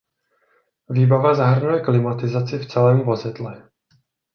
Výbava 0.89 1.33
zahrnuje 1.33 1.79
klimatizaci 1.81 2.57
v 2.59 2.65
celém 2.67 2.99
vozidle. 2.99 3.69